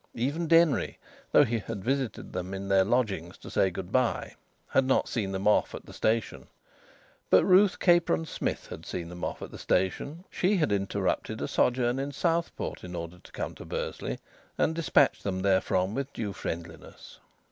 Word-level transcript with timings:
Even 0.15 0.47
Denry, 0.47 0.97
though 1.31 1.43
he 1.43 1.59
had 1.59 1.83
visited 1.83 2.33
them 2.33 2.55
in 2.55 2.69
their 2.69 2.83
lodgings 2.83 3.37
to 3.37 3.51
say 3.51 3.69
good 3.69 3.91
bye, 3.91 4.33
had 4.69 4.83
not 4.85 5.07
seen 5.07 5.31
them 5.31 5.47
off 5.47 5.75
at 5.75 5.85
the 5.85 5.93
station; 5.93 6.47
but 7.29 7.45
Ruth 7.45 7.77
Capron 7.77 8.25
Smith 8.25 8.65
had 8.65 8.83
seen 8.83 9.09
them 9.09 9.23
off 9.23 9.43
at 9.43 9.51
the 9.51 9.59
station. 9.59 10.23
She 10.31 10.57
had 10.57 10.71
interrupted 10.71 11.39
a 11.39 11.47
sojourn 11.47 11.97
to 11.97 12.11
Southport 12.13 12.83
in 12.83 12.95
order 12.95 13.19
to 13.19 13.31
come 13.31 13.53
to 13.53 13.63
Bursley, 13.63 14.17
and 14.57 14.73
despatch 14.73 15.21
them 15.21 15.43
therefrom 15.43 15.93
with 15.93 16.11
due 16.13 16.33
friendliness. 16.33 17.19